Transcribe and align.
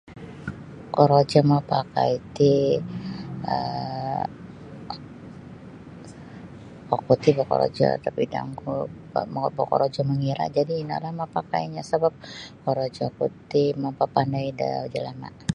Korojo 0.95 1.39
mapakai 1.51 2.13
ti 2.35 2.51
um 3.51 4.29
oku 6.95 7.13
ti 7.23 7.29
bokorojo 7.37 7.87
bokorojo 9.57 10.01
mangira 10.09 10.43
jadi 10.55 10.73
ino 10.81 10.95
nio 11.67 11.81
sabab 11.89 12.13
korojo 12.63 13.05
ku 13.15 13.25
ti 13.51 13.63
mapapandai 13.83 14.49
da 14.59 14.69
jalama. 14.93 15.29